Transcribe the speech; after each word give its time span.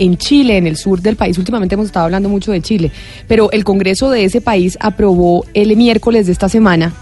en 0.00 0.16
Chile, 0.16 0.56
en 0.56 0.66
el 0.66 0.76
sur 0.76 1.00
del 1.00 1.14
país. 1.14 1.38
Últimamente 1.38 1.74
hemos 1.76 1.86
estado 1.86 2.06
hablando 2.06 2.28
mucho 2.28 2.50
de 2.50 2.60
Chile, 2.60 2.90
pero 3.28 3.52
el 3.52 3.62
Congreso 3.62 4.10
de 4.10 4.24
ese 4.24 4.40
país 4.40 4.76
aprobó 4.80 5.44
el 5.54 5.76
miércoles 5.76 6.26
de 6.26 6.32
esta 6.32 6.48
semana 6.48 6.92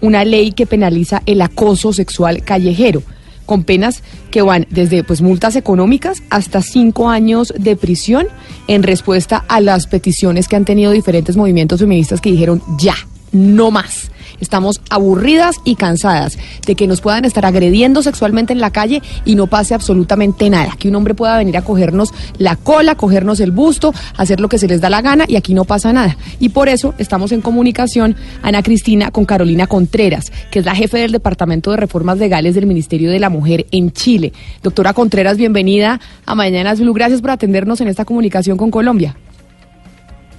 una 0.00 0.24
ley 0.24 0.52
que 0.52 0.66
penaliza 0.66 1.22
el 1.26 1.40
acoso 1.40 1.92
sexual 1.92 2.42
callejero 2.42 3.02
con 3.44 3.62
penas 3.62 4.02
que 4.30 4.42
van 4.42 4.66
desde 4.70 5.04
pues 5.04 5.22
multas 5.22 5.54
económicas 5.54 6.22
hasta 6.30 6.62
cinco 6.62 7.08
años 7.08 7.54
de 7.56 7.76
prisión 7.76 8.26
en 8.66 8.82
respuesta 8.82 9.44
a 9.48 9.60
las 9.60 9.86
peticiones 9.86 10.48
que 10.48 10.56
han 10.56 10.64
tenido 10.64 10.90
diferentes 10.90 11.36
movimientos 11.36 11.80
feministas 11.80 12.20
que 12.20 12.32
dijeron 12.32 12.60
ya, 12.78 12.96
no 13.32 13.70
más. 13.70 14.10
Estamos 14.40 14.80
aburridas 14.90 15.56
y 15.64 15.76
cansadas 15.76 16.38
de 16.66 16.74
que 16.74 16.86
nos 16.86 17.00
puedan 17.00 17.24
estar 17.24 17.46
agrediendo 17.46 18.02
sexualmente 18.02 18.52
en 18.52 18.60
la 18.60 18.70
calle 18.70 19.02
y 19.24 19.34
no 19.34 19.46
pase 19.46 19.74
absolutamente 19.74 20.50
nada. 20.50 20.74
Que 20.78 20.88
un 20.88 20.96
hombre 20.96 21.14
pueda 21.14 21.38
venir 21.38 21.56
a 21.56 21.62
cogernos 21.62 22.12
la 22.38 22.56
cola, 22.56 22.94
cogernos 22.94 23.40
el 23.40 23.50
busto, 23.50 23.94
hacer 24.16 24.40
lo 24.40 24.48
que 24.48 24.58
se 24.58 24.68
les 24.68 24.80
da 24.80 24.90
la 24.90 25.02
gana 25.02 25.24
y 25.28 25.36
aquí 25.36 25.54
no 25.54 25.64
pasa 25.64 25.92
nada. 25.92 26.16
Y 26.40 26.50
por 26.50 26.68
eso 26.68 26.94
estamos 26.98 27.32
en 27.32 27.40
comunicación, 27.40 28.16
Ana 28.42 28.62
Cristina, 28.62 29.10
con 29.10 29.24
Carolina 29.24 29.66
Contreras, 29.66 30.32
que 30.50 30.58
es 30.58 30.64
la 30.64 30.74
jefe 30.74 30.98
del 30.98 31.12
Departamento 31.12 31.70
de 31.70 31.78
Reformas 31.78 32.18
Legales 32.18 32.54
del 32.54 32.66
Ministerio 32.66 33.10
de 33.10 33.20
la 33.20 33.30
Mujer 33.30 33.66
en 33.70 33.92
Chile. 33.92 34.32
Doctora 34.62 34.92
Contreras, 34.92 35.36
bienvenida 35.36 36.00
a 36.24 36.34
Mañanas 36.34 36.80
Blue. 36.80 36.92
Gracias 36.92 37.20
por 37.20 37.30
atendernos 37.30 37.80
en 37.80 37.88
esta 37.88 38.04
comunicación 38.04 38.56
con 38.56 38.70
Colombia. 38.70 39.16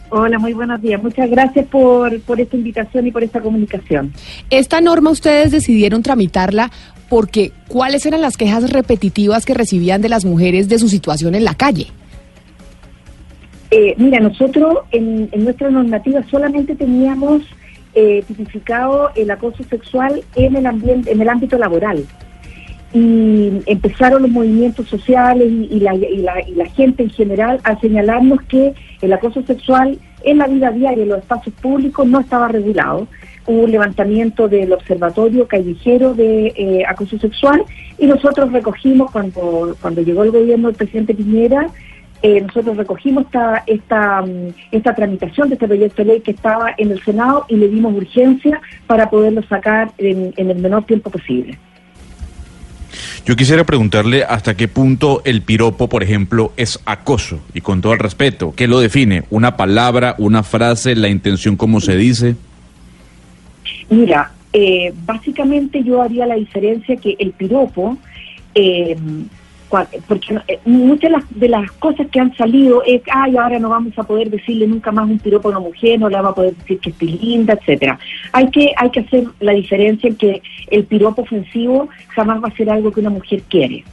Hola, 0.09 0.39
muy 0.39 0.53
buenos 0.53 0.81
días. 0.81 1.01
Muchas 1.03 1.29
gracias 1.29 1.65
por, 1.67 2.19
por 2.21 2.39
esta 2.39 2.55
invitación 2.55 3.07
y 3.07 3.11
por 3.11 3.23
esta 3.23 3.41
comunicación. 3.41 4.13
Esta 4.49 4.79
norma 4.79 5.09
ustedes 5.09 5.51
decidieron 5.51 6.01
tramitarla 6.01 6.71
porque 7.09 7.51
¿cuáles 7.67 8.05
eran 8.05 8.21
las 8.21 8.37
quejas 8.37 8.71
repetitivas 8.71 9.45
que 9.45 9.53
recibían 9.53 10.01
de 10.01 10.09
las 10.09 10.25
mujeres 10.25 10.69
de 10.69 10.79
su 10.79 10.87
situación 10.87 11.35
en 11.35 11.43
la 11.43 11.55
calle? 11.55 11.87
Eh, 13.71 13.95
mira, 13.97 14.19
nosotros 14.19 14.79
en, 14.91 15.29
nuestra 15.43 15.69
normativa 15.69 16.23
solamente 16.29 16.75
teníamos 16.75 17.41
eh, 17.93 18.23
tipificado 18.27 19.11
el 19.15 19.29
acoso 19.29 19.63
sexual 19.69 20.23
en 20.35 20.55
el 20.55 20.65
ambiente, 20.65 21.11
en 21.11 21.21
el 21.21 21.27
ámbito 21.27 21.57
laboral 21.57 22.05
y 22.93 23.51
empezaron 23.65 24.21
los 24.21 24.31
movimientos 24.31 24.87
sociales 24.87 25.47
y, 25.69 25.79
la, 25.79 26.65
gente 26.75 27.03
en 27.03 27.09
general 27.09 27.59
a 27.63 27.79
señalarnos 27.79 28.41
que 28.43 28.73
el 29.01 29.13
acoso 29.13 29.43
sexual 29.43 29.99
en 30.23 30.37
la 30.37 30.47
vida 30.47 30.71
diaria, 30.71 31.03
en 31.03 31.09
los 31.09 31.19
espacios 31.19 31.55
públicos, 31.55 32.07
no 32.07 32.19
estaba 32.19 32.47
regulado. 32.47 33.07
Hubo 33.45 33.63
un 33.63 33.71
levantamiento 33.71 34.47
del 34.47 34.73
Observatorio 34.73 35.47
Callejero 35.47 36.13
de 36.13 36.47
eh, 36.55 36.83
Acoso 36.87 37.17
Sexual 37.17 37.63
y 37.97 38.07
nosotros 38.07 38.51
recogimos, 38.51 39.11
cuando, 39.11 39.75
cuando 39.81 40.01
llegó 40.01 40.23
el 40.23 40.31
gobierno 40.31 40.67
del 40.67 40.75
presidente 40.75 41.13
Piñera, 41.13 41.67
eh, 42.23 42.41
nosotros 42.41 42.77
recogimos 42.77 43.25
esta, 43.25 43.63
esta, 43.67 44.21
mm, 44.23 44.53
esta 44.71 44.95
tramitación 44.95 45.49
de 45.49 45.55
este 45.55 45.67
proyecto 45.67 46.03
de 46.03 46.05
ley 46.05 46.21
que 46.21 46.31
estaba 46.31 46.73
en 46.77 46.91
el 46.91 47.01
Senado 47.03 47.45
y 47.47 47.55
le 47.55 47.67
dimos 47.67 47.93
urgencia 47.93 48.59
para 48.87 49.09
poderlo 49.09 49.43
sacar 49.43 49.91
en 49.97 50.33
el 50.35 50.57
menor 50.57 50.83
tiempo 50.85 51.09
posible. 51.09 51.57
Yo 53.27 53.35
quisiera 53.35 53.65
preguntarle 53.65 54.23
hasta 54.23 54.55
qué 54.55 54.69
punto 54.69 55.21
el 55.25 55.41
piropo, 55.41 55.89
por 55.89 56.01
ejemplo, 56.01 56.53
es 56.55 56.79
acoso 56.85 57.41
y 57.53 57.59
con 57.59 57.81
todo 57.81 57.91
el 57.91 57.99
respeto, 57.99 58.53
¿qué 58.55 58.69
lo 58.69 58.79
define? 58.79 59.25
¿Una 59.29 59.57
palabra, 59.57 60.15
una 60.17 60.43
frase, 60.43 60.95
la 60.95 61.09
intención 61.09 61.57
como 61.57 61.81
se 61.81 61.97
dice? 61.97 62.37
Mira, 63.89 64.31
eh, 64.53 64.93
básicamente 65.05 65.83
yo 65.83 66.01
haría 66.01 66.25
la 66.25 66.35
diferencia 66.35 66.95
que 66.95 67.17
el 67.19 67.33
piropo 67.33 67.97
eh, 68.55 68.95
porque 69.69 70.39
eh, 70.47 70.59
muchas 70.65 71.11
de 71.29 71.49
las, 71.49 71.71
cosas 71.73 72.07
que 72.07 72.19
han 72.19 72.35
salido 72.35 72.81
es, 72.85 73.01
ay, 73.11 73.37
ahora 73.37 73.59
no 73.59 73.69
vamos 73.69 73.97
a 73.97 74.03
poder 74.03 74.29
decirle 74.29 74.67
nunca 74.67 74.91
más 74.91 75.09
un 75.09 75.19
piropo 75.19 75.49
a 75.49 75.51
una 75.51 75.59
mujer, 75.59 75.99
no 75.99 76.09
le 76.09 76.15
vamos 76.15 76.31
a 76.31 76.35
poder 76.35 76.55
decir 76.55 76.79
que 76.79 76.89
es 76.89 77.01
linda, 77.01 77.53
etcétera. 77.53 77.99
Hay 78.31 78.49
que, 78.49 78.73
hay 78.75 78.89
que 78.89 79.01
hacer 79.01 79.25
la 79.39 79.53
diferencia 79.53 80.09
en 80.09 80.15
que 80.15 80.41
el 80.71 80.85
piropo 80.85 81.23
ofensivo 81.23 81.89
jamás 82.09 82.43
va 82.43 82.47
a 82.47 82.55
ser 82.55 82.69
algo 82.69 82.91
que 82.91 83.01
una 83.01 83.09
mujer 83.09 83.43
quiere. 83.49 83.83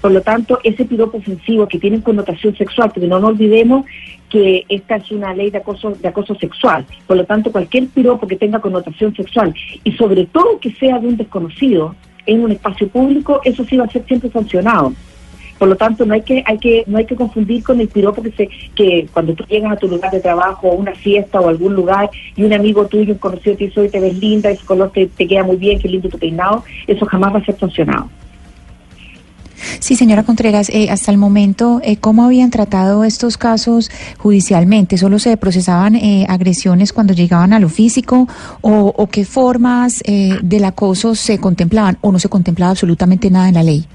Por 0.00 0.12
lo 0.12 0.22
tanto, 0.22 0.58
ese 0.64 0.86
piropo 0.86 1.18
ofensivo 1.18 1.68
que 1.68 1.78
tiene 1.78 2.02
connotación 2.02 2.56
sexual, 2.56 2.90
porque 2.92 3.06
no 3.06 3.20
nos 3.20 3.30
olvidemos 3.30 3.84
que 4.30 4.64
esta 4.68 4.96
es 4.96 5.10
una 5.10 5.34
ley 5.34 5.50
de 5.50 5.58
acoso, 5.58 5.90
de 5.90 6.08
acoso 6.08 6.34
sexual. 6.36 6.86
Por 7.06 7.18
lo 7.18 7.24
tanto, 7.24 7.52
cualquier 7.52 7.88
piropo 7.88 8.26
que 8.26 8.36
tenga 8.36 8.60
connotación 8.60 9.14
sexual 9.14 9.54
y 9.84 9.92
sobre 9.92 10.24
todo 10.26 10.58
que 10.58 10.72
sea 10.72 10.98
de 10.98 11.08
un 11.08 11.16
desconocido 11.16 11.94
en 12.26 12.42
un 12.42 12.52
espacio 12.52 12.88
público, 12.88 13.40
eso 13.44 13.64
sí 13.64 13.76
va 13.76 13.84
a 13.84 13.90
ser 13.90 14.04
siempre 14.06 14.30
sancionado. 14.30 14.94
Por 15.60 15.68
lo 15.68 15.76
tanto, 15.76 16.06
no 16.06 16.14
hay 16.14 16.22
que, 16.22 16.42
hay 16.46 16.56
que, 16.56 16.84
no 16.86 16.96
hay 16.96 17.04
que 17.04 17.14
confundir 17.14 17.62
con 17.62 17.78
el 17.82 17.88
piropo 17.88 18.22
que 18.22 18.32
se, 18.32 18.48
que 18.74 19.06
cuando 19.12 19.34
tú 19.34 19.44
llegas 19.44 19.72
a 19.72 19.76
tu 19.76 19.88
lugar 19.88 20.10
de 20.10 20.20
trabajo, 20.20 20.68
o 20.68 20.74
una 20.74 20.94
fiesta 20.94 21.38
o 21.38 21.50
algún 21.50 21.74
lugar, 21.74 22.08
y 22.34 22.44
un 22.44 22.54
amigo 22.54 22.86
tuyo, 22.86 23.12
un 23.12 23.18
conocido 23.18 23.58
te 23.58 23.66
dice, 23.66 23.78
hoy 23.78 23.90
te 23.90 24.00
ves 24.00 24.16
linda, 24.16 24.48
ese 24.50 24.64
color 24.64 24.90
te, 24.90 25.06
queda 25.06 25.44
muy 25.44 25.56
bien, 25.56 25.78
qué 25.78 25.86
lindo 25.86 26.08
tu 26.08 26.18
peinado, 26.18 26.64
eso 26.86 27.04
jamás 27.04 27.34
va 27.34 27.40
a 27.40 27.44
ser 27.44 27.58
sancionado. 27.58 28.08
Sí, 29.80 29.96
señora 29.96 30.22
Contreras, 30.22 30.70
eh, 30.70 30.88
hasta 30.88 31.10
el 31.10 31.18
momento, 31.18 31.82
eh, 31.84 31.98
¿cómo 31.98 32.24
habían 32.24 32.48
tratado 32.48 33.04
estos 33.04 33.36
casos 33.36 33.90
judicialmente? 34.16 34.96
¿Solo 34.96 35.18
se 35.18 35.36
procesaban 35.36 35.94
eh, 35.94 36.24
agresiones 36.30 36.94
cuando 36.94 37.12
llegaban 37.12 37.52
a 37.52 37.60
lo 37.60 37.68
físico 37.68 38.26
o, 38.62 38.94
o 38.96 39.06
qué 39.08 39.26
formas 39.26 40.02
del 40.06 40.64
acoso 40.64 41.14
se 41.14 41.36
contemplaban 41.36 41.98
o 42.00 42.12
no 42.12 42.18
se 42.18 42.30
contemplaba 42.30 42.70
absolutamente 42.70 43.30
nada 43.30 43.50
en 43.50 43.54
la 43.56 43.62
ley? 43.62 43.86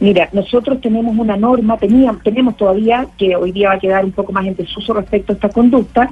Mira, 0.00 0.30
nosotros 0.32 0.80
tenemos 0.80 1.14
una 1.16 1.36
norma, 1.36 1.76
teníamos, 1.76 2.22
tenemos 2.22 2.56
todavía, 2.56 3.06
que 3.18 3.36
hoy 3.36 3.52
día 3.52 3.68
va 3.68 3.74
a 3.74 3.78
quedar 3.78 4.02
un 4.02 4.12
poco 4.12 4.32
más 4.32 4.46
en 4.46 4.56
desuso 4.56 4.94
respecto 4.94 5.32
a 5.32 5.34
esta 5.34 5.50
conducta, 5.50 6.08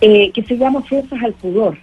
eh, 0.00 0.30
que 0.32 0.42
se 0.44 0.56
llama 0.56 0.78
ofensas 0.78 1.22
al 1.22 1.34
pudor. 1.34 1.76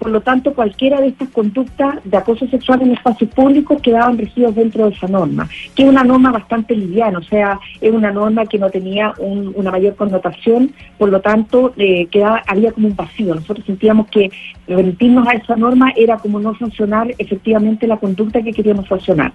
Por 0.00 0.10
lo 0.10 0.20
tanto, 0.20 0.52
cualquiera 0.52 1.00
de 1.00 1.06
estas 1.06 1.28
conductas 1.28 2.00
de 2.04 2.16
acoso 2.16 2.46
sexual 2.48 2.82
en 2.82 2.90
espacios 2.90 3.30
públicos 3.30 3.80
quedaban 3.80 4.18
regidos 4.18 4.54
dentro 4.56 4.86
de 4.86 4.96
esa 4.96 5.06
norma, 5.06 5.48
que 5.76 5.84
es 5.84 5.88
una 5.88 6.02
norma 6.02 6.32
bastante 6.32 6.74
liviana, 6.74 7.20
o 7.20 7.22
sea, 7.22 7.60
es 7.80 7.92
una 7.92 8.10
norma 8.10 8.44
que 8.44 8.58
no 8.58 8.68
tenía 8.68 9.14
una 9.18 9.70
mayor 9.70 9.94
connotación, 9.94 10.72
por 10.98 11.08
lo 11.08 11.20
tanto, 11.20 11.72
eh, 11.76 12.06
quedaba, 12.10 12.42
había 12.48 12.72
como 12.72 12.88
un 12.88 12.96
vacío. 12.96 13.34
Nosotros 13.34 13.64
sentíamos 13.64 14.08
que 14.08 14.30
remitirnos 14.66 15.26
a 15.28 15.34
esa 15.34 15.54
norma 15.54 15.92
era 15.96 16.18
como 16.18 16.40
no 16.40 16.54
sancionar 16.58 17.14
efectivamente 17.16 17.86
la 17.86 17.96
conducta 17.96 18.42
que 18.42 18.52
queríamos 18.52 18.88
sancionar. 18.88 19.32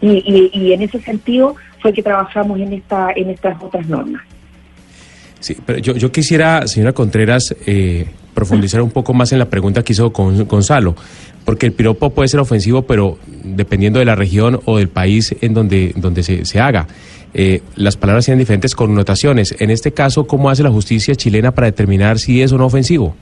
Y, 0.00 0.72
en 0.72 0.82
ese 0.82 1.00
sentido 1.00 1.56
fue 1.80 1.92
que 1.92 2.02
trabajamos 2.02 2.58
en, 2.60 2.72
esta, 2.72 3.10
en 3.14 3.30
estas 3.30 3.60
otras 3.62 3.86
normas. 3.88 4.22
Sí, 5.40 5.56
pero 5.64 5.78
yo, 5.78 5.94
yo 5.94 6.10
quisiera, 6.10 6.66
señora 6.66 6.92
Contreras, 6.92 7.54
eh, 7.66 8.06
profundizar 8.34 8.82
un 8.82 8.90
poco 8.90 9.14
más 9.14 9.32
en 9.32 9.38
la 9.38 9.46
pregunta 9.46 9.82
que 9.82 9.92
hizo 9.92 10.12
con 10.12 10.46
Gonzalo, 10.46 10.94
porque 11.44 11.66
el 11.66 11.72
piropo 11.72 12.10
puede 12.10 12.28
ser 12.28 12.40
ofensivo, 12.40 12.82
pero 12.82 13.18
dependiendo 13.42 13.98
de 13.98 14.04
la 14.04 14.14
región 14.14 14.60
o 14.64 14.78
del 14.78 14.88
país 14.88 15.34
en 15.40 15.54
donde, 15.54 15.92
donde 15.96 16.22
se, 16.22 16.44
se 16.44 16.60
haga. 16.60 16.86
Eh, 17.34 17.62
las 17.76 17.96
palabras 17.96 18.24
tienen 18.24 18.38
diferentes 18.38 18.74
connotaciones. 18.74 19.54
En 19.58 19.70
este 19.70 19.92
caso, 19.92 20.26
¿cómo 20.26 20.50
hace 20.50 20.62
la 20.62 20.70
justicia 20.70 21.14
chilena 21.14 21.52
para 21.52 21.66
determinar 21.66 22.18
si 22.18 22.42
es 22.42 22.52
o 22.52 22.58
no 22.58 22.66
ofensivo? 22.66 23.14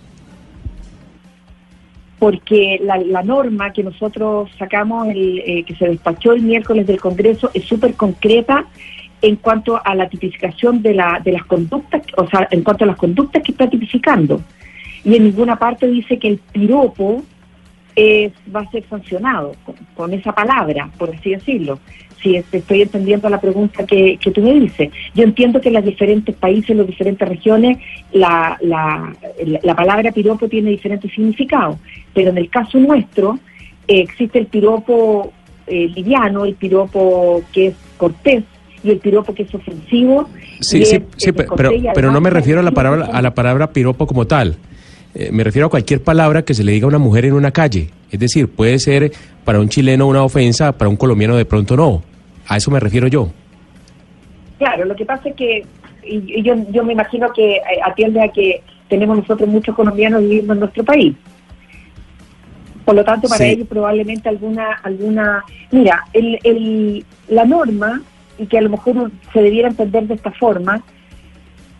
Porque 2.19 2.81
la, 2.83 3.23
norma 3.23 3.73
que 3.73 3.83
nosotros 3.83 4.51
sacamos, 4.59 5.09
el, 5.09 5.39
eh, 5.39 5.65
que 5.65 5.75
se 5.75 5.89
despachó 5.89 6.33
el 6.33 6.43
miércoles 6.43 6.87
del 6.87 7.01
Congreso, 7.01 7.51
es 7.53 7.65
súper 7.65 7.95
concreta 7.95 8.67
en 9.23 9.37
cuanto 9.37 9.81
a 9.85 9.95
la 9.95 10.09
tipificación 10.09 10.83
de, 10.83 10.95
la, 10.95 11.21
de 11.23 11.33
las 11.33 11.45
conductas, 11.45 12.03
o 12.17 12.27
sea, 12.29 12.49
en 12.51 12.63
cuanto 12.63 12.85
a 12.85 12.87
las 12.87 12.97
conductas 12.97 13.43
que 13.43 13.53
está 13.53 13.69
tipificando. 13.69 14.41
Y 15.05 15.17
en 15.17 15.25
ninguna 15.25 15.57
parte 15.57 15.87
dice 15.87 16.19
que 16.19 16.29
el 16.29 16.39
piropo 16.39 17.23
es, 17.97 18.33
va 18.55 18.61
a 18.61 18.71
ser 18.71 18.85
sancionado 18.89 19.53
con 19.95 20.13
esa 20.13 20.33
palabra, 20.33 20.91
por 20.99 21.11
así 21.11 21.31
decirlo 21.31 21.79
si 22.23 22.37
estoy 22.37 22.83
entendiendo 22.83 23.29
la 23.29 23.41
pregunta 23.41 23.85
que, 23.87 24.19
tú 24.35 24.41
me 24.41 24.55
dices. 24.55 24.91
Yo 25.15 25.25
entiendo 25.25 25.61
que 25.61 25.69
en 25.69 25.75
los 25.75 25.85
diferentes 25.85 26.35
países, 26.35 26.71
en 26.71 26.79
las 26.79 26.87
diferentes 26.87 27.29
regiones, 27.29 27.79
la, 28.13 28.59
la, 28.63 29.75
palabra 29.75 30.13
piropo 30.13 30.49
tiene 30.49 30.71
diferentes 30.71 31.13
significados, 31.13 31.79
pero 32.15 32.31
en 32.31 32.39
el 32.39 32.49
caso 32.49 32.79
nuestro 32.79 33.39
eh, 33.87 34.01
existe 34.01 34.39
el 34.39 34.47
piropo 34.47 35.33
eh, 35.67 35.89
liviano, 35.95 36.45
el 36.45 36.55
piropo 36.55 37.43
que 37.53 37.69
es 37.69 37.75
cortés, 37.97 38.45
y 38.83 38.91
el 38.91 38.99
piropo 38.99 39.35
que 39.35 39.43
es 39.43 39.55
ofensivo. 39.55 40.29
Sí, 40.61 40.85
sí, 40.85 40.99
sí 41.17 41.33
pero, 41.33 41.71
pero 41.95 42.13
no 42.13 42.21
me 42.21 42.31
refiero 42.31 42.61
a 42.61 42.63
la 42.63 42.71
palabra, 42.71 43.07
a 43.07 43.21
la 43.21 43.35
palabra 43.35 43.73
piropo 43.73 44.07
como 44.07 44.27
tal. 44.27 44.57
Eh, 45.19 45.31
me 45.33 45.43
refiero 45.45 45.69
a 45.69 45.71
cualquier 45.71 46.03
palabra 46.03 46.43
que 46.43 46.53
se 46.53 46.63
le 46.63 46.73
diga 46.73 46.85
a 46.85 46.89
una 46.89 46.99
mujer 46.99 47.25
en 47.25 47.33
una 47.33 47.51
calle. 47.51 47.89
Es 48.11 48.21
decir, 48.21 48.49
puede 48.49 48.79
ser 48.79 49.13
para 49.47 49.59
un 49.59 49.71
chileno 49.71 50.07
una 50.07 50.23
ofensa, 50.23 50.73
para 50.73 50.91
un 50.91 50.97
colombiano 50.97 51.37
de 51.37 51.47
pronto 51.47 51.75
no. 51.75 52.03
A 52.47 52.59
eso 52.59 52.71
me 52.71 52.79
refiero 52.79 53.09
yo. 53.09 53.31
Claro, 54.59 54.85
lo 54.85 54.95
que 54.95 55.07
pasa 55.07 55.31
es 55.31 55.35
que 55.35 55.65
y, 56.05 56.43
yo, 56.43 56.55
yo 56.71 56.85
me 56.85 56.93
imagino 56.93 57.33
que 57.33 57.57
eh, 57.57 57.63
atiende 57.83 58.23
a 58.23 58.29
que 58.29 58.63
tenemos 58.91 59.17
nosotros 59.17 59.49
muchos 59.49 59.75
colombianos 59.75 60.21
viviendo 60.21 60.53
en 60.53 60.61
nuestro 60.61 60.85
país. 60.85 61.15
Por 62.85 62.95
lo 62.95 63.03
tanto, 63.03 63.27
para 63.27 63.47
ellos 63.47 63.67
probablemente 63.67 64.29
alguna, 64.29 64.73
alguna, 64.83 65.43
mira, 65.73 66.05
el, 66.13 66.39
el, 66.45 67.07
la 67.29 67.47
norma 67.47 68.03
y 68.39 68.47
que 68.47 68.59
a 68.59 68.61
lo 68.61 68.69
mejor 68.69 69.11
se 69.33 69.41
debiera 69.41 69.69
entender 69.69 70.07
de 70.07 70.15
esta 70.15 70.31
forma, 70.31 70.85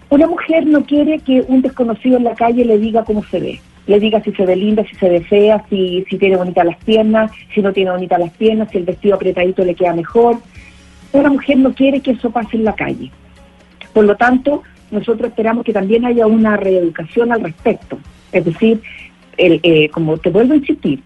una 0.09 0.27
mujer 0.27 0.67
no 0.67 0.85
quiere 0.85 1.19
que 1.19 1.45
un 1.49 1.63
desconocido 1.63 2.17
en 2.17 2.25
la 2.25 2.35
calle 2.35 2.65
le 2.65 2.79
diga 2.79 3.05
cómo 3.05 3.25
se 3.25 3.41
ve, 3.41 3.61
le 3.87 4.01
diga 4.01 4.23
si 4.23 4.33
se 4.33 4.47
ve 4.47 4.57
linda, 4.57 4.85
si 4.85 4.95
se 4.97 5.09
ve 5.09 5.21
fea, 5.23 5.65
si, 5.69 6.05
si 6.09 6.19
tiene 6.19 6.37
bonitas 6.37 6.65
las 6.65 6.77
piernas, 6.85 7.31
si 7.55 7.61
no 7.61 7.73
tiene 7.73 7.91
bonitas 7.91 8.19
las 8.19 8.33
piernas, 8.33 8.69
si 8.71 8.79
el 8.79 8.85
vestido 8.85 9.17
apretadito 9.17 9.65
le 9.65 9.75
queda 9.75 9.95
mejor. 9.95 10.39
Una 11.13 11.31
mujer 11.31 11.59
no 11.59 11.75
quiere 11.75 12.01
que 12.01 12.13
eso 12.13 12.31
pase 12.31 12.57
en 12.57 12.65
la 12.65 12.75
calle. 12.75 13.11
Por 13.93 14.05
lo 14.05 14.17
tanto, 14.17 14.63
nosotros 14.91 15.31
esperamos 15.31 15.65
que 15.65 15.73
también 15.73 16.05
haya 16.05 16.27
una 16.27 16.57
reeducación 16.57 17.33
al 17.33 17.43
respecto. 17.43 17.99
Es 18.33 18.45
decir, 18.45 18.81
el, 19.37 19.61
eh, 19.63 19.89
como 19.91 20.19
te 20.19 20.31
vuelvo 20.31 20.55
a 20.55 20.57
insistir, 20.57 21.03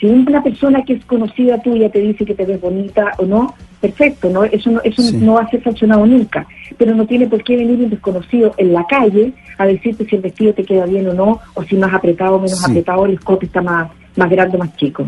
si 0.00 0.06
una 0.06 0.42
persona 0.42 0.84
que 0.84 0.94
es 0.94 1.04
conocida 1.04 1.62
tuya 1.62 1.88
te 1.88 2.00
dice 2.00 2.24
que 2.24 2.34
te 2.34 2.44
ves 2.44 2.60
bonita 2.60 3.12
o 3.18 3.26
no, 3.26 3.54
perfecto, 3.84 4.30
no 4.30 4.44
eso 4.44 4.70
no, 4.70 4.80
eso 4.82 5.02
no 5.12 5.34
va 5.34 5.42
a 5.42 5.50
ser 5.50 5.62
sancionado 5.62 6.06
nunca, 6.06 6.46
pero 6.78 6.94
no 6.94 7.04
tiene 7.06 7.26
por 7.26 7.44
qué 7.44 7.54
venir 7.54 7.80
un 7.80 7.90
desconocido 7.90 8.54
en 8.56 8.72
la 8.72 8.86
calle 8.86 9.34
a 9.58 9.66
decirte 9.66 10.06
si 10.06 10.16
el 10.16 10.22
vestido 10.22 10.54
te 10.54 10.64
queda 10.64 10.86
bien 10.86 11.06
o 11.08 11.12
no, 11.12 11.40
o 11.52 11.62
si 11.64 11.76
más 11.76 11.92
apretado 11.92 12.36
o 12.36 12.40
menos 12.40 12.64
apretado, 12.64 13.04
el 13.04 13.14
escote 13.14 13.44
está 13.44 13.60
más, 13.60 13.90
más 14.16 14.30
grande 14.30 14.56
o 14.56 14.60
más 14.60 14.74
chico. 14.76 15.06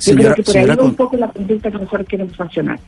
Yo 0.00 0.14
creo 0.14 0.34
que 0.34 0.42
por 0.42 0.56
ahí 0.56 0.66
va 0.66 0.82
un 0.82 0.94
poco 0.94 1.16
la 1.18 1.28
conducta 1.28 1.70
que 1.70 1.78
nosotros 1.78 2.06
queremos 2.08 2.34
sancionar. 2.34 2.78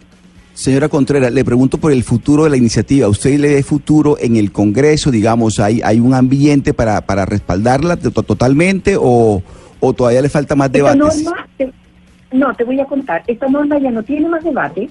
Señora 0.54 0.88
Contreras, 0.88 1.30
le 1.30 1.44
pregunto 1.44 1.76
por 1.76 1.92
el 1.92 2.02
futuro 2.02 2.44
de 2.44 2.50
la 2.50 2.56
iniciativa. 2.56 3.06
¿Usted 3.08 3.38
le 3.38 3.56
ve 3.56 3.62
futuro 3.62 4.16
en 4.18 4.36
el 4.36 4.52
Congreso? 4.52 5.10
Digamos, 5.10 5.60
¿hay, 5.60 5.82
hay 5.84 6.00
un 6.00 6.14
ambiente 6.14 6.72
para, 6.72 7.02
para 7.02 7.26
respaldarla 7.26 7.98
totalmente 7.98 8.96
o, 8.98 9.42
o 9.80 9.92
todavía 9.92 10.22
le 10.22 10.30
falta 10.30 10.56
más 10.56 10.72
debate? 10.72 10.98
no, 12.32 12.54
te 12.54 12.64
voy 12.64 12.80
a 12.80 12.86
contar. 12.86 13.22
Esta 13.26 13.48
norma 13.48 13.78
ya 13.78 13.90
no 13.90 14.02
tiene 14.02 14.28
más 14.28 14.42
debate. 14.42 14.88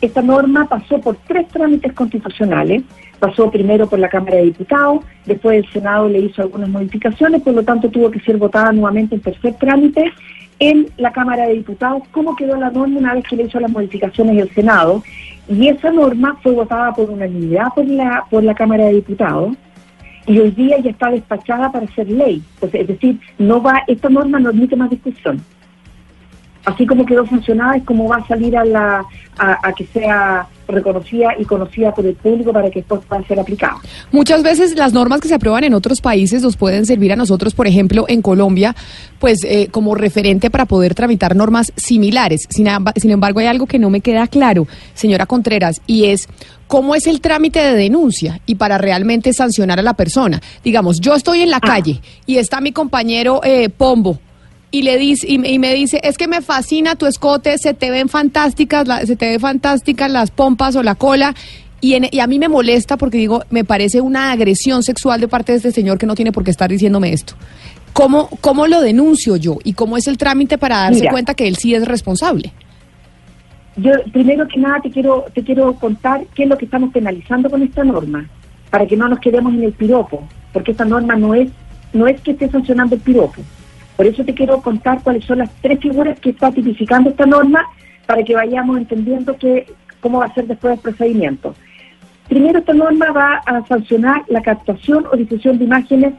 Esta 0.00 0.22
norma 0.22 0.66
pasó 0.68 0.98
por 1.00 1.16
tres 1.26 1.48
trámites 1.48 1.92
constitucionales. 1.92 2.82
Pasó 3.18 3.50
primero 3.50 3.86
por 3.86 3.98
la 3.98 4.08
Cámara 4.08 4.36
de 4.36 4.44
Diputados, 4.44 5.04
después 5.26 5.62
el 5.62 5.70
Senado 5.72 6.08
le 6.08 6.20
hizo 6.20 6.40
algunas 6.40 6.70
modificaciones, 6.70 7.42
por 7.42 7.52
lo 7.52 7.62
tanto 7.62 7.90
tuvo 7.90 8.10
que 8.10 8.20
ser 8.20 8.38
votada 8.38 8.72
nuevamente 8.72 9.14
en 9.14 9.20
tercer 9.20 9.54
trámite 9.56 10.10
en 10.58 10.88
la 10.96 11.12
Cámara 11.12 11.46
de 11.46 11.54
Diputados 11.54 12.02
cómo 12.12 12.36
quedó 12.36 12.56
la 12.56 12.70
norma 12.70 12.98
una 12.98 13.14
vez 13.14 13.24
que 13.28 13.36
le 13.36 13.44
hizo 13.44 13.60
las 13.60 13.70
modificaciones 13.70 14.38
el 14.38 14.50
Senado. 14.54 15.02
Y 15.48 15.68
esa 15.68 15.90
norma 15.90 16.38
fue 16.42 16.52
votada 16.52 16.92
por 16.92 17.10
unanimidad 17.10 17.68
por 17.74 17.86
la, 17.86 18.24
por 18.30 18.44
la 18.44 18.54
Cámara 18.54 18.84
de 18.84 18.94
Diputados 18.94 19.56
y 20.26 20.38
hoy 20.38 20.50
día 20.50 20.78
ya 20.78 20.90
está 20.90 21.10
despachada 21.10 21.72
para 21.72 21.86
ser 21.88 22.08
ley. 22.08 22.42
Es 22.60 22.86
decir, 22.86 23.18
no 23.38 23.60
va, 23.60 23.82
esta 23.86 24.08
norma 24.08 24.38
no 24.38 24.50
admite 24.50 24.76
más 24.76 24.90
discusión. 24.90 25.42
Así 26.64 26.86
como 26.86 27.06
quedó 27.06 27.24
funcionada 27.24 27.76
es 27.76 27.84
como 27.84 28.08
va 28.08 28.16
a 28.16 28.26
salir 28.26 28.56
a, 28.56 28.64
la, 28.64 29.04
a 29.38 29.72
que 29.72 29.86
sea 29.86 30.46
reconocida 30.70 31.30
y 31.38 31.44
conocida 31.44 31.92
por 31.92 32.06
el 32.06 32.14
público 32.14 32.52
para 32.52 32.70
que 32.70 32.80
esto 32.80 33.00
pueda 33.00 33.22
ser 33.24 33.40
aplicado. 33.40 33.78
Muchas 34.12 34.42
veces 34.42 34.76
las 34.76 34.92
normas 34.92 35.20
que 35.20 35.28
se 35.28 35.34
aprueban 35.34 35.64
en 35.64 35.74
otros 35.74 36.00
países 36.00 36.42
nos 36.42 36.56
pueden 36.56 36.86
servir 36.86 37.12
a 37.12 37.16
nosotros, 37.16 37.54
por 37.54 37.66
ejemplo, 37.66 38.04
en 38.08 38.22
Colombia, 38.22 38.74
pues 39.18 39.44
eh, 39.44 39.68
como 39.70 39.94
referente 39.94 40.50
para 40.50 40.66
poder 40.66 40.94
tramitar 40.94 41.36
normas 41.36 41.72
similares. 41.76 42.46
Sin, 42.48 42.68
sin 42.96 43.10
embargo, 43.10 43.40
hay 43.40 43.46
algo 43.46 43.66
que 43.66 43.78
no 43.78 43.90
me 43.90 44.00
queda 44.00 44.26
claro, 44.26 44.66
señora 44.94 45.26
Contreras, 45.26 45.80
y 45.86 46.06
es 46.06 46.28
cómo 46.66 46.94
es 46.94 47.06
el 47.06 47.20
trámite 47.20 47.60
de 47.60 47.74
denuncia 47.74 48.40
y 48.46 48.54
para 48.54 48.78
realmente 48.78 49.32
sancionar 49.32 49.78
a 49.78 49.82
la 49.82 49.94
persona. 49.94 50.40
Digamos, 50.62 51.00
yo 51.00 51.14
estoy 51.14 51.42
en 51.42 51.50
la 51.50 51.58
ah. 51.58 51.60
calle 51.60 52.00
y 52.26 52.36
está 52.36 52.60
mi 52.60 52.72
compañero 52.72 53.40
eh, 53.42 53.68
Pombo 53.68 54.18
y 54.70 54.82
le 54.82 54.98
dice 54.98 55.26
y, 55.28 55.38
me 55.38 55.74
dice 55.74 56.00
es 56.02 56.16
que 56.16 56.28
me 56.28 56.40
fascina 56.40 56.94
tu 56.94 57.06
escote 57.06 57.58
se 57.58 57.74
te 57.74 57.90
ven 57.90 58.08
fantásticas 58.08 58.86
se 59.06 59.16
te 59.16 59.30
ven 59.30 59.40
fantásticas 59.40 60.10
las 60.10 60.30
pompas 60.30 60.76
o 60.76 60.82
la 60.82 60.94
cola 60.94 61.34
y, 61.80 61.96
y, 62.14 62.20
a 62.20 62.26
mí 62.26 62.38
me 62.38 62.48
molesta 62.48 62.96
porque 62.96 63.18
digo 63.18 63.42
me 63.50 63.64
parece 63.64 64.00
una 64.00 64.32
agresión 64.32 64.82
sexual 64.82 65.20
de 65.20 65.28
parte 65.28 65.52
de 65.52 65.56
este 65.56 65.72
señor 65.72 65.98
que 65.98 66.06
no 66.06 66.14
tiene 66.14 66.30
por 66.30 66.44
qué 66.44 66.50
estar 66.50 66.68
diciéndome 66.68 67.12
esto. 67.12 67.34
Cómo 67.94 68.28
cómo 68.40 68.66
lo 68.66 68.82
denuncio 68.82 69.36
yo 69.36 69.58
y 69.64 69.72
cómo 69.72 69.96
es 69.96 70.06
el 70.06 70.18
trámite 70.18 70.58
para 70.58 70.76
darse 70.76 71.08
cuenta 71.08 71.34
que 71.34 71.48
él 71.48 71.56
sí 71.56 71.74
es 71.74 71.86
responsable 71.86 72.52
yo 73.76 73.92
primero 74.12 74.46
que 74.48 74.58
nada 74.58 74.80
te 74.80 74.90
quiero 74.90 75.26
te 75.32 75.42
quiero 75.42 75.74
contar 75.74 76.22
qué 76.34 76.44
es 76.44 76.48
lo 76.48 76.58
que 76.58 76.64
estamos 76.64 76.92
penalizando 76.92 77.48
con 77.50 77.62
esta 77.62 77.84
norma 77.84 78.28
para 78.70 78.86
que 78.86 78.96
no 78.96 79.08
nos 79.08 79.20
quedemos 79.20 79.54
en 79.54 79.64
el 79.64 79.72
piropo 79.72 80.26
porque 80.52 80.72
esta 80.72 80.84
norma 80.84 81.16
no 81.16 81.34
es 81.34 81.50
no 81.92 82.06
es 82.06 82.20
que 82.20 82.32
esté 82.32 82.48
sancionando 82.48 82.94
el 82.94 83.00
piropo 83.00 83.42
por 84.00 84.06
eso 84.06 84.24
te 84.24 84.32
quiero 84.32 84.62
contar 84.62 85.02
cuáles 85.02 85.26
son 85.26 85.40
las 85.40 85.50
tres 85.60 85.78
figuras 85.78 86.18
que 86.20 86.30
está 86.30 86.50
tipificando 86.50 87.10
esta 87.10 87.26
norma 87.26 87.66
para 88.06 88.22
que 88.22 88.34
vayamos 88.34 88.78
entendiendo 88.78 89.36
que, 89.36 89.66
cómo 90.00 90.20
va 90.20 90.24
a 90.24 90.32
ser 90.32 90.46
después 90.46 90.72
el 90.72 90.80
procedimiento. 90.80 91.54
Primero, 92.26 92.60
esta 92.60 92.72
norma 92.72 93.12
va 93.12 93.42
a 93.44 93.62
sancionar 93.66 94.22
la 94.28 94.40
captación 94.40 95.04
o 95.12 95.18
difusión 95.18 95.58
de 95.58 95.66
imágenes 95.66 96.14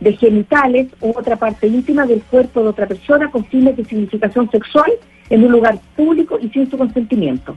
de 0.00 0.14
genitales 0.14 0.88
u 1.02 1.10
otra 1.10 1.36
parte 1.36 1.66
íntima 1.66 2.06
del 2.06 2.22
cuerpo 2.22 2.62
de 2.62 2.68
otra 2.68 2.86
persona 2.86 3.30
con 3.30 3.44
fines 3.44 3.76
de 3.76 3.84
significación 3.84 4.50
sexual 4.50 4.90
en 5.28 5.44
un 5.44 5.52
lugar 5.52 5.78
público 5.94 6.38
y 6.40 6.48
sin 6.48 6.70
su 6.70 6.78
consentimiento. 6.78 7.54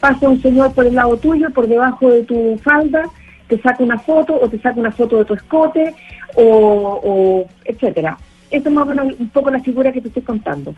Pasa 0.00 0.28
un 0.28 0.42
señor 0.42 0.74
por 0.74 0.84
el 0.84 0.96
lado 0.96 1.16
tuyo, 1.16 1.50
por 1.50 1.68
debajo 1.68 2.10
de 2.10 2.24
tu 2.24 2.58
falda, 2.58 3.04
te 3.46 3.56
saca 3.62 3.84
una 3.84 4.00
foto 4.00 4.36
o 4.42 4.48
te 4.48 4.58
saca 4.58 4.80
una 4.80 4.90
foto 4.90 5.18
de 5.18 5.26
tu 5.26 5.34
escote 5.34 5.94
o, 6.34 7.00
o 7.04 7.46
etcétera. 7.64 8.18
Esa 8.50 8.68
es 8.68 8.74
más 8.74 8.88
un 9.18 9.28
poco 9.30 9.50
la 9.50 9.60
figura 9.60 9.92
que 9.92 10.00
te 10.00 10.08
estoy 10.08 10.22
contando. 10.22 10.74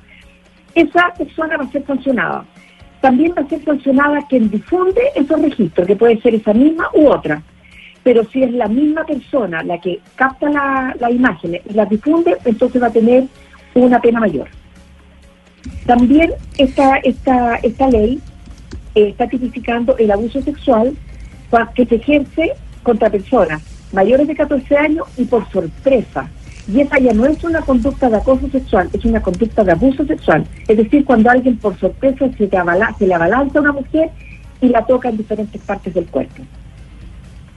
Esa 0.74 1.12
persona 1.16 1.56
va 1.56 1.64
a 1.64 1.70
ser 1.70 1.84
sancionada. 1.86 2.44
También 3.00 3.32
va 3.36 3.42
a 3.42 3.48
ser 3.48 3.62
sancionada 3.64 4.26
quien 4.28 4.50
difunde 4.50 5.00
esos 5.14 5.40
registros, 5.40 5.86
que 5.86 5.96
puede 5.96 6.20
ser 6.20 6.34
esa 6.34 6.52
misma 6.52 6.88
u 6.94 7.08
otra. 7.08 7.42
Pero 8.02 8.24
si 8.24 8.42
es 8.42 8.52
la 8.52 8.68
misma 8.68 9.04
persona 9.04 9.62
la 9.62 9.78
que 9.80 10.00
capta 10.16 10.48
la, 10.48 10.96
la 10.98 11.10
imagen 11.10 11.60
y 11.68 11.72
las 11.74 11.88
difunde, 11.88 12.36
entonces 12.44 12.82
va 12.82 12.86
a 12.86 12.92
tener 12.92 13.24
una 13.74 14.00
pena 14.00 14.20
mayor. 14.20 14.48
También 15.86 16.32
esta, 16.56 16.96
esta, 16.98 17.56
esta 17.56 17.88
ley 17.88 18.20
eh, 18.94 19.08
está 19.08 19.28
tipificando 19.28 19.96
el 19.98 20.10
abuso 20.10 20.42
sexual 20.42 20.96
que 21.74 21.86
se 21.86 21.96
ejerce 21.96 22.52
contra 22.82 23.10
personas 23.10 23.62
mayores 23.92 24.28
de 24.28 24.36
14 24.36 24.76
años 24.76 25.06
y 25.16 25.24
por 25.24 25.48
sorpresa, 25.50 26.28
y 26.68 26.80
esa 26.82 26.98
ya 26.98 27.14
no 27.14 27.24
es 27.24 27.42
una 27.44 27.62
conducta 27.62 28.10
de 28.10 28.16
acoso 28.16 28.48
sexual, 28.50 28.90
es 28.92 29.04
una 29.04 29.22
conducta 29.22 29.64
de 29.64 29.72
abuso 29.72 30.04
sexual. 30.04 30.44
Es 30.68 30.76
decir, 30.76 31.04
cuando 31.04 31.30
alguien 31.30 31.56
por 31.56 31.78
sorpresa 31.78 32.28
se, 32.36 32.46
te 32.46 32.58
se 32.98 33.06
le 33.06 33.14
abalanza 33.14 33.58
a 33.58 33.62
una 33.62 33.72
mujer 33.72 34.10
y 34.60 34.68
la 34.68 34.84
toca 34.84 35.08
en 35.08 35.16
diferentes 35.16 35.60
partes 35.62 35.94
del 35.94 36.06
cuerpo. 36.06 36.42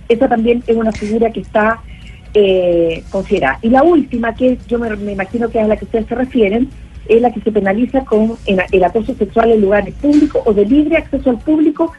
Esa 0.08 0.30
también 0.30 0.64
es 0.66 0.76
una 0.76 0.94
figura 0.94 1.30
que 1.30 1.42
está 1.42 1.82
eh, 2.34 3.04
considerada. 3.10 3.60
Y 3.62 3.70
la 3.70 3.84
última, 3.84 4.34
que 4.34 4.58
yo 4.68 4.80
me, 4.80 4.88
imagino 5.12 5.50
que 5.50 5.60
es 5.60 5.66
a 5.66 5.68
la 5.68 5.76
que 5.76 5.86
ustedes 5.86 6.08
se 6.08 6.16
refieren, 6.16 6.70
es 7.10 7.22
la 7.22 7.32
que 7.32 7.42
se 7.42 7.52
penaliza 7.52 8.06
con 8.06 8.38
el 8.46 8.84
acoso 8.84 9.14
sexual 9.16 9.52
en 9.52 9.62
lugares 9.62 9.94
públicos 9.96 10.42
o 10.46 10.54
de 10.54 10.66
libre 10.66 10.96
acceso 10.96 11.32
al 11.32 11.40
público 11.40 11.92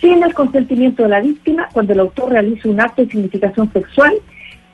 sin 0.00 0.22
el 0.22 0.34
consentimiento 0.34 1.04
de 1.04 1.08
la 1.08 1.20
víctima 1.20 1.68
cuando 1.72 1.92
el 1.92 2.00
autor 2.00 2.32
realiza 2.32 2.68
un 2.68 2.80
acto 2.80 3.02
de 3.02 3.10
significación 3.10 3.72
sexual 3.72 4.12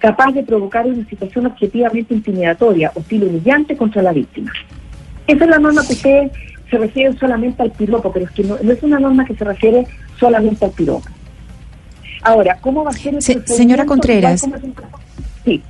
capaz 0.07 0.31
de 0.31 0.45
provocar 0.45 0.87
una 0.87 1.05
situación 1.09 1.47
objetivamente 1.47 2.15
intimidatoria, 2.15 2.93
hostil 2.95 3.25
humillante 3.25 3.77
contra 3.77 4.03
la 4.03 4.13
víctima. 4.13 4.53
Esa 5.27 5.45
es 5.45 5.51
la 5.51 5.59
norma 5.59 5.85
que 5.85 5.95
ustedes 5.95 6.31
se 6.71 6.79
refieren 6.79 7.19
solamente 7.19 7.61
al 7.61 7.73
piropo, 7.73 8.13
pero 8.13 8.27
es 8.27 8.31
que 8.31 8.45
no, 8.45 8.55
es 8.57 8.83
una 8.85 9.01
norma 9.01 9.25
que 9.25 9.35
se 9.35 9.45
refiere 9.45 9.85
solamente 10.17 10.65
al 10.65 10.71
piropo. 10.71 11.09
Ahora, 12.23 12.57
¿cómo 12.61 12.85
va 12.85 12.91
a 12.91 12.93
ser 12.93 13.17
el 13.17 13.23
Señora 13.23 13.85
Contreras. 13.85 14.49
Sí. 15.45 15.61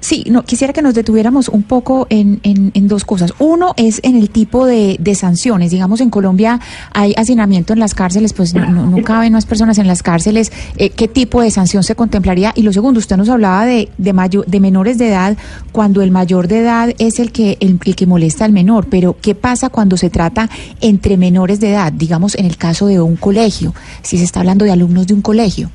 Sí, 0.00 0.24
no, 0.30 0.44
quisiera 0.44 0.72
que 0.72 0.80
nos 0.80 0.94
detuviéramos 0.94 1.48
un 1.48 1.62
poco 1.62 2.06
en, 2.08 2.40
en, 2.44 2.88
dos 2.88 3.04
cosas. 3.04 3.34
Uno 3.38 3.74
es 3.76 4.00
en 4.04 4.16
el 4.16 4.30
tipo 4.30 4.64
de, 4.64 4.96
de, 5.00 5.14
sanciones. 5.14 5.72
Digamos, 5.72 6.00
en 6.00 6.10
Colombia 6.10 6.60
hay 6.92 7.14
hacinamiento 7.16 7.72
en 7.72 7.80
las 7.80 7.94
cárceles, 7.94 8.32
pues 8.32 8.54
no, 8.54 8.64
no, 8.70 9.02
caben 9.02 9.32
más 9.32 9.44
personas 9.44 9.78
en 9.78 9.86
las 9.88 10.02
cárceles. 10.02 10.52
Eh, 10.76 10.90
¿Qué 10.90 11.08
tipo 11.08 11.42
de 11.42 11.50
sanción 11.50 11.82
se 11.82 11.96
contemplaría? 11.96 12.52
Y 12.54 12.62
lo 12.62 12.72
segundo, 12.72 12.98
usted 12.98 13.16
nos 13.16 13.28
hablaba 13.28 13.66
de, 13.66 13.88
de, 13.98 14.42
de 14.46 14.60
menores 14.60 14.98
de 14.98 15.08
edad, 15.08 15.36
cuando 15.72 16.00
el 16.00 16.12
mayor 16.12 16.46
de 16.46 16.60
edad 16.60 16.90
es 16.98 17.18
el 17.18 17.32
que, 17.32 17.58
el 17.60 17.78
que 17.78 18.06
molesta 18.06 18.44
al 18.44 18.52
menor. 18.52 18.86
Pero, 18.88 19.16
¿qué 19.20 19.34
pasa 19.34 19.68
cuando 19.68 19.96
se 19.96 20.10
trata 20.10 20.48
entre 20.80 21.16
menores 21.16 21.58
de 21.58 21.70
edad? 21.70 21.92
Digamos, 21.92 22.36
en 22.36 22.46
el 22.46 22.56
caso 22.56 22.86
de 22.86 23.00
un 23.00 23.16
colegio, 23.16 23.74
si 24.02 24.16
se 24.16 24.24
está 24.24 24.40
hablando 24.40 24.64
de 24.64 24.70
alumnos 24.70 25.08
de 25.08 25.14
un 25.14 25.22
colegio 25.22 25.70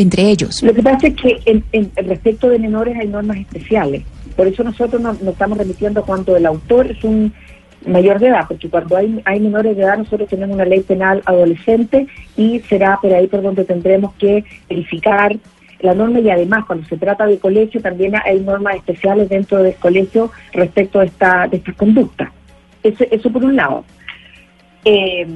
entre 0.00 0.30
ellos? 0.30 0.62
Lo 0.62 0.72
que 0.72 0.82
pasa 0.82 1.08
es 1.08 1.14
que 1.14 1.40
en, 1.44 1.92
respecto 1.96 2.48
de 2.48 2.58
menores 2.58 2.96
hay 2.98 3.08
normas 3.08 3.36
especiales. 3.38 4.04
Por 4.36 4.46
eso 4.46 4.64
nosotros 4.64 5.02
nos, 5.02 5.20
estamos 5.20 5.58
remitiendo 5.58 6.02
cuando 6.02 6.36
el 6.36 6.46
autor 6.46 6.90
es 6.90 7.04
un 7.04 7.32
mayor 7.86 8.18
de 8.18 8.28
edad, 8.28 8.44
porque 8.48 8.70
cuando 8.70 8.96
hay, 8.96 9.20
hay 9.24 9.40
menores 9.40 9.76
de 9.76 9.82
edad 9.82 9.98
nosotros 9.98 10.28
tenemos 10.28 10.54
una 10.54 10.64
ley 10.64 10.80
penal 10.80 11.20
adolescente 11.26 12.06
y 12.36 12.60
será 12.60 12.98
por 13.02 13.12
ahí 13.12 13.26
por 13.26 13.42
donde 13.42 13.64
tendremos 13.64 14.14
que 14.14 14.44
verificar 14.70 15.36
la 15.80 15.94
norma 15.94 16.20
y 16.20 16.30
además 16.30 16.64
cuando 16.64 16.86
se 16.86 16.96
trata 16.96 17.26
de 17.26 17.38
colegio 17.38 17.80
también 17.82 18.14
hay 18.24 18.40
normas 18.40 18.76
especiales 18.76 19.28
dentro 19.28 19.62
del 19.62 19.74
colegio 19.74 20.30
respecto 20.52 21.00
a 21.00 21.04
esta, 21.04 21.48
de 21.48 21.56
esta 21.56 21.72
conducta. 21.72 22.32
Eso, 22.82 23.04
eso 23.10 23.30
por 23.30 23.44
un 23.44 23.56
lado. 23.56 23.84
Eh, 24.84 25.26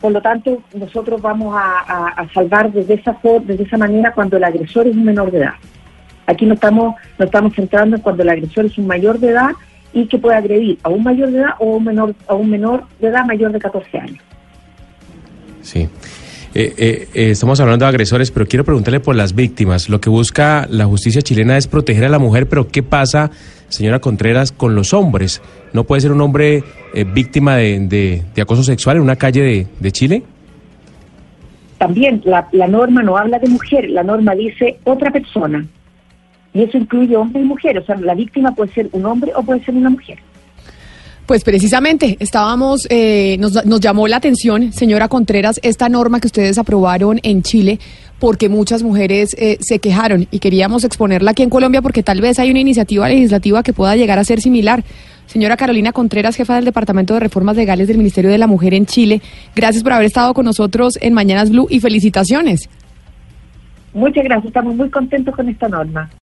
por 0.00 0.10
lo 0.12 0.20
tanto, 0.20 0.62
nosotros 0.74 1.22
vamos 1.22 1.54
a, 1.56 2.10
a- 2.16 2.28
salvar 2.34 2.72
desde 2.72 2.94
esa, 2.94 3.16
desde 3.44 3.62
esa 3.64 3.76
manera 3.76 4.12
cuando 4.12 4.36
el 4.36 4.44
agresor 4.44 4.86
es 4.88 4.96
un 4.96 5.04
menor 5.04 5.30
de 5.30 5.38
edad. 5.38 5.54
Aquí 6.26 6.44
no 6.44 6.54
estamos, 6.54 6.96
no 7.18 7.24
estamos 7.24 7.54
centrando 7.54 7.96
en 7.96 8.02
cuando 8.02 8.22
el 8.24 8.28
agresor 8.30 8.66
es 8.66 8.76
un 8.78 8.86
mayor 8.88 9.20
de 9.20 9.28
edad 9.28 9.50
y 9.92 10.06
que 10.08 10.18
puede 10.18 10.36
agredir 10.36 10.78
a 10.82 10.88
un 10.88 11.04
mayor 11.04 11.30
de 11.30 11.38
edad 11.38 11.50
o 11.60 11.74
a 11.74 11.76
un 11.76 11.84
menor, 11.84 12.14
a 12.26 12.34
un 12.34 12.50
menor 12.50 12.84
de 13.00 13.08
edad 13.08 13.24
mayor 13.24 13.52
de 13.52 13.60
14 13.60 13.98
años. 13.98 14.18
Sí. 15.62 15.88
Eh, 16.58 16.72
eh, 16.78 17.08
eh, 17.12 17.30
estamos 17.32 17.60
hablando 17.60 17.84
de 17.84 17.90
agresores, 17.90 18.30
pero 18.30 18.46
quiero 18.46 18.64
preguntarle 18.64 18.98
por 18.98 19.14
las 19.14 19.34
víctimas. 19.34 19.90
Lo 19.90 20.00
que 20.00 20.08
busca 20.08 20.66
la 20.70 20.86
justicia 20.86 21.20
chilena 21.20 21.58
es 21.58 21.66
proteger 21.66 22.06
a 22.06 22.08
la 22.08 22.18
mujer, 22.18 22.48
pero 22.48 22.68
¿qué 22.68 22.82
pasa, 22.82 23.30
señora 23.68 23.98
Contreras, 23.98 24.52
con 24.52 24.74
los 24.74 24.94
hombres? 24.94 25.42
¿No 25.74 25.84
puede 25.84 26.00
ser 26.00 26.12
un 26.12 26.22
hombre 26.22 26.64
eh, 26.94 27.04
víctima 27.04 27.56
de, 27.56 28.22
acoso 28.40 28.62
sexual 28.62 28.96
en 28.96 29.02
una 29.02 29.16
calle 29.16 29.42
de, 29.42 29.66
de 29.80 29.92
Chile? 29.92 30.22
También 31.76 32.22
la, 32.24 32.48
la 32.52 32.68
norma 32.68 33.02
no 33.02 33.18
habla 33.18 33.38
de 33.38 33.48
mujer, 33.48 33.90
la 33.90 34.02
norma 34.02 34.34
dice 34.34 34.78
otra 34.84 35.10
persona. 35.10 35.66
Y 36.54 36.62
eso 36.62 36.78
incluye 36.78 37.18
hombres 37.18 37.44
y 37.44 37.48
mujeres. 37.48 37.82
O 37.82 37.86
sea, 37.86 37.96
la 37.96 38.14
víctima 38.14 38.54
puede 38.54 38.72
ser 38.72 38.88
un 38.92 39.04
hombre 39.04 39.30
o 39.36 39.42
puede 39.42 39.62
ser 39.62 39.74
una 39.74 39.90
mujer. 39.90 40.16
Pues 41.26 41.42
precisamente 41.42 42.16
estábamos, 42.20 42.86
eh, 42.88 43.36
nos, 43.40 43.66
nos 43.66 43.80
llamó 43.80 44.06
la 44.06 44.18
atención, 44.18 44.72
señora 44.72 45.08
Contreras, 45.08 45.58
esta 45.64 45.88
norma 45.88 46.20
que 46.20 46.28
ustedes 46.28 46.56
aprobaron 46.56 47.18
en 47.24 47.42
Chile, 47.42 47.80
porque 48.20 48.48
muchas 48.48 48.84
mujeres 48.84 49.34
eh, 49.36 49.58
se 49.60 49.80
quejaron 49.80 50.28
y 50.30 50.38
queríamos 50.38 50.84
exponerla 50.84 51.32
aquí 51.32 51.42
en 51.42 51.50
Colombia 51.50 51.82
porque 51.82 52.04
tal 52.04 52.20
vez 52.20 52.38
hay 52.38 52.50
una 52.52 52.60
iniciativa 52.60 53.08
legislativa 53.08 53.64
que 53.64 53.72
pueda 53.72 53.96
llegar 53.96 54.20
a 54.20 54.24
ser 54.24 54.40
similar. 54.40 54.84
Señora 55.26 55.56
Carolina 55.56 55.92
Contreras, 55.92 56.36
jefa 56.36 56.54
del 56.54 56.64
Departamento 56.64 57.14
de 57.14 57.20
Reformas 57.20 57.56
Legales 57.56 57.88
del 57.88 57.98
Ministerio 57.98 58.30
de 58.30 58.38
la 58.38 58.46
Mujer 58.46 58.72
en 58.74 58.86
Chile, 58.86 59.20
gracias 59.56 59.82
por 59.82 59.94
haber 59.94 60.06
estado 60.06 60.32
con 60.32 60.44
nosotros 60.44 60.96
en 61.02 61.12
Mañanas 61.12 61.50
Blue 61.50 61.66
y 61.68 61.80
felicitaciones. 61.80 62.68
Muchas 63.92 64.22
gracias, 64.22 64.46
estamos 64.46 64.76
muy 64.76 64.90
contentos 64.90 65.34
con 65.34 65.48
esta 65.48 65.68
norma. 65.68 66.08